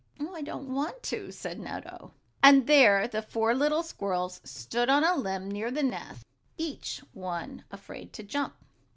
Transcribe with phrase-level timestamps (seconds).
[0.19, 2.11] "Oh, I don't want to," said Nutto.
[2.41, 6.25] And there the four little squirrels stood on the limb near the nest,
[6.57, 8.55] each one afraid to jump.